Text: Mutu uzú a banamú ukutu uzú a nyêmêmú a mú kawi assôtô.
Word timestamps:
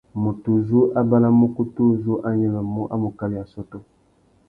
Mutu 0.23 0.47
uzú 0.57 0.79
a 0.99 1.01
banamú 1.09 1.43
ukutu 1.49 1.79
uzú 1.93 2.13
a 2.27 2.29
nyêmêmú 2.39 2.81
a 2.93 2.95
mú 3.01 3.09
kawi 3.19 3.35
assôtô. 3.43 3.77